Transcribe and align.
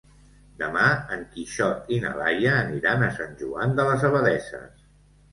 Demà 0.59 0.85
en 1.17 1.19
Quixot 1.33 1.91
i 1.97 1.99
na 2.05 2.13
Laia 2.19 2.53
aniran 2.61 3.03
a 3.07 3.11
Sant 3.19 3.35
Joan 3.43 3.75
de 3.81 3.85
les 3.91 4.07
Abadesses. 4.09 4.81